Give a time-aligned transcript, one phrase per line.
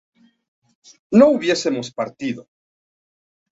[1.17, 2.41] ¿no hubiésemos partido?